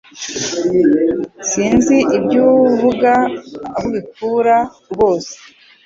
[1.49, 3.13] sinzi ibyuuvuga
[3.75, 4.57] ahu ubikura
[4.91, 5.33] rwose